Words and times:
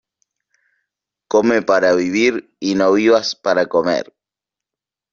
Come 1.27 1.61
para 1.61 1.93
vivir 1.93 2.55
y 2.59 2.73
no 2.73 2.91
vivas 2.93 3.35
para 3.35 3.67
comer. 3.67 4.15